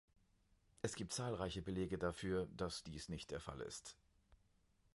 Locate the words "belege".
1.61-1.99